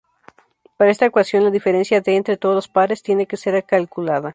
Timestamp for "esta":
0.89-1.05